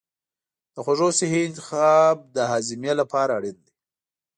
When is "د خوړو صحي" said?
0.73-1.41